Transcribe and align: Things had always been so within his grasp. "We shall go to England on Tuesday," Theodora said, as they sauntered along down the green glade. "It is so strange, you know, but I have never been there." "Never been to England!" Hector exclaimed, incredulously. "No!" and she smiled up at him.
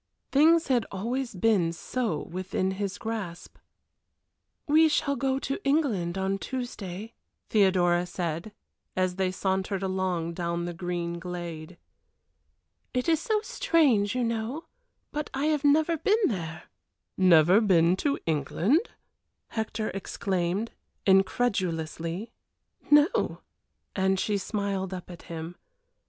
Things 0.31 0.65
had 0.69 0.87
always 0.91 1.35
been 1.35 1.71
so 1.71 2.23
within 2.23 2.71
his 2.71 2.97
grasp. 2.97 3.57
"We 4.67 4.89
shall 4.89 5.15
go 5.15 5.37
to 5.37 5.63
England 5.63 6.17
on 6.17 6.39
Tuesday," 6.39 7.13
Theodora 7.51 8.07
said, 8.07 8.51
as 8.95 9.17
they 9.17 9.29
sauntered 9.29 9.83
along 9.83 10.33
down 10.33 10.65
the 10.65 10.73
green 10.73 11.19
glade. 11.19 11.77
"It 12.95 13.07
is 13.07 13.19
so 13.19 13.41
strange, 13.41 14.15
you 14.15 14.23
know, 14.23 14.65
but 15.11 15.29
I 15.35 15.45
have 15.53 15.63
never 15.63 15.97
been 15.97 16.25
there." 16.29 16.63
"Never 17.15 17.61
been 17.61 17.95
to 17.97 18.17
England!" 18.25 18.89
Hector 19.49 19.89
exclaimed, 19.91 20.71
incredulously. 21.05 22.31
"No!" 22.89 23.41
and 23.95 24.19
she 24.19 24.39
smiled 24.39 24.95
up 24.95 25.11
at 25.11 25.21
him. 25.29 25.57